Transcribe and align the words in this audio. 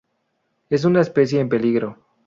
Es 0.71 0.83
una 0.83 1.01
especie 1.01 1.39
en 1.39 1.47
peligro. 1.47 1.99